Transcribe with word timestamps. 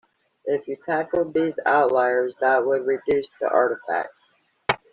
If 0.45 0.67
you 0.67 0.77
tackled 0.83 1.31
these 1.35 1.59
outliers 1.63 2.35
that 2.41 2.65
would 2.65 2.87
reduce 2.87 3.29
the 3.39 3.47
artifacts. 3.47 4.33